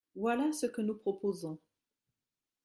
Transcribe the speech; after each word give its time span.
Voilà 0.15 0.51
ce 0.51 0.65
que 0.65 0.81
nous 0.81 0.95
proposons. 0.95 1.59